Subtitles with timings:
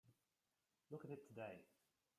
[0.89, 1.65] Look at it today.